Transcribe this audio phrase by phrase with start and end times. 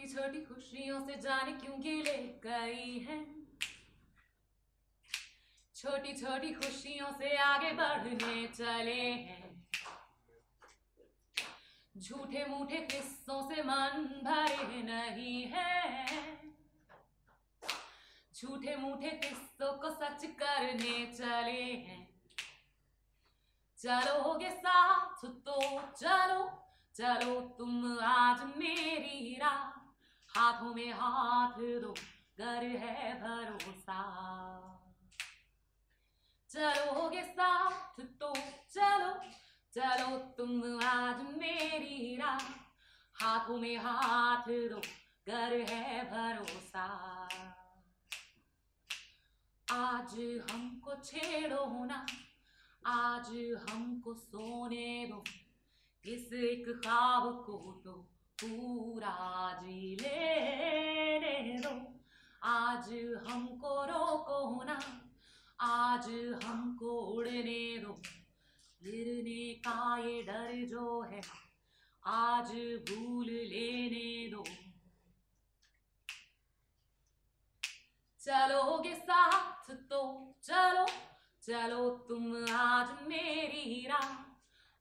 [0.00, 3.18] छोटी छोटी खुशियों से जाने क्यों गिले गई है?
[5.74, 9.68] छोटी छोटी खुशियों से आगे बढ़ने चले हैं।
[11.96, 16.06] झूठे मूठे किस्सों से मन भरे नहीं है।
[18.34, 22.08] झूठे मूठे किस्सों को सच करने चले हैं।
[23.78, 25.60] चलोगे साथ तो
[25.92, 26.40] चलो
[26.94, 29.79] चलो तुम आज मेरी राह।
[30.30, 31.94] हाथों में हाथ दो,
[32.38, 34.00] घर है भरोसा।
[36.50, 38.32] चलोगे साथ तो
[38.70, 39.12] चलो
[39.74, 42.38] चलो तुम आज मेरी राह।
[43.14, 44.80] हाथों में हाथ दो,
[45.28, 46.86] घर है भरोसा।
[49.68, 50.14] आज
[50.50, 52.04] हमको छेड़ो ना,
[52.86, 53.28] आज
[53.70, 55.22] हमको सोने दो,
[56.04, 57.94] इस एक ख्वाब को तो
[58.42, 59.14] पूरा
[59.54, 61.70] जी लेने दो
[62.42, 62.86] आज
[63.26, 64.78] हमको रोको ना,
[65.58, 66.06] आज
[66.44, 67.92] हमको उड़ने दो
[68.80, 71.20] गिरने का ये डर जो है,
[72.02, 72.52] आज
[72.88, 74.44] भूल लेने दो।
[78.20, 80.00] चलोगे साथ तो
[80.42, 80.86] चलो
[81.42, 84.08] चलो तुम आज मेरी राह।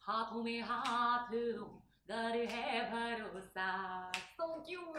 [0.04, 1.79] हाथों में हाथ दो
[2.10, 4.94] डर है भरोसा। तो क्यों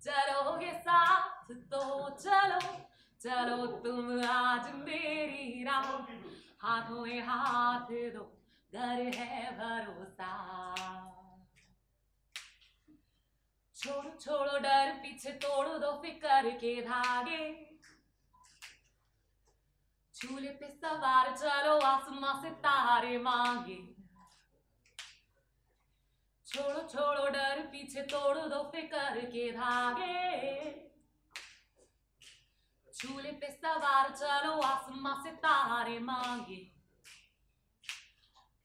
[0.00, 2.80] चलोगे साथ तो चलो।
[3.20, 5.86] चलो तुम आज मेरी राह।
[6.60, 8.42] हाथों में हाथ दो।
[8.72, 10.54] डर है भरोसा।
[13.76, 17.70] छोड़ो छोड़ो, डर पीछे तोड़ो दो फिकर के धागे।
[20.16, 23.99] झूले पे सवार चलो, आसमां से तारे मांगे।
[26.50, 30.88] छोड़ो छोड़ो, डर पीछे तोड़ो दो फिकर के धागे।
[32.94, 36.56] झूले पे सवार, चलो आसमां से तारे मांगे।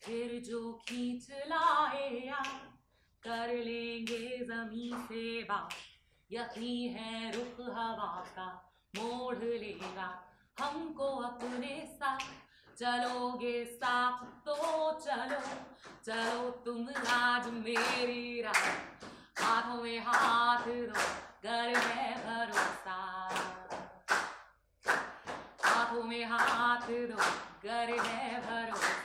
[0.01, 2.49] फिर जो खींच लाए यार
[3.23, 5.75] कर लेंगे ज़मीन से बात
[6.29, 8.47] यकीन है रुख हवा का,
[8.95, 10.09] मोड़ लेगा
[10.59, 12.44] हमको अपने साथ।
[12.77, 14.55] चलोगे साथ तो
[14.99, 15.37] चलो
[16.05, 18.59] चलो तुम आज मेरी राह।
[19.43, 21.03] हाथों में हाथ रो
[21.43, 22.97] घर में भरोसा।
[25.63, 27.21] हाथों में हाथ रो
[27.69, 29.04] घर में भरोसा।